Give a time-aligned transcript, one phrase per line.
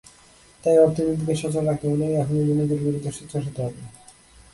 [0.63, 3.81] তাই অর্থনীতিকে সচল রাখতে হলে এখনই দুর্নীতির বিরুদ্ধে সোচ্চার হতে হবে।